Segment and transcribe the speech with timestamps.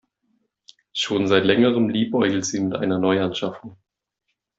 [0.93, 3.77] Schon seit längerem liebäugelt sie mit einer Neuanschaffung.